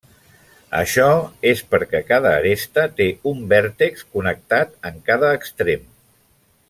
Això 0.77 1.09
és 1.49 1.61
perquè 1.73 2.01
cada 2.07 2.31
aresta 2.37 2.85
té 3.01 3.07
un 3.33 3.45
vèrtex 3.53 4.03
connectat 4.17 4.75
en 4.93 4.99
cada 5.11 5.31
extrem. 5.43 5.87